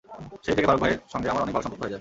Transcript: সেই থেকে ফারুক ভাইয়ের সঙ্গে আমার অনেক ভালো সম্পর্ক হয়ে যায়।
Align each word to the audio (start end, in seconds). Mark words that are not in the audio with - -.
সেই 0.45 0.55
থেকে 0.57 0.67
ফারুক 0.69 0.81
ভাইয়ের 0.83 0.99
সঙ্গে 1.13 1.29
আমার 1.31 1.43
অনেক 1.43 1.53
ভালো 1.55 1.63
সম্পর্ক 1.65 1.79
হয়ে 1.81 1.87
যায়। 1.87 1.89